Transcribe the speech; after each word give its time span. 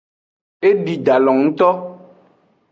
Edi 0.69 0.95
dalo 1.05 1.31
ngto. 1.41 1.69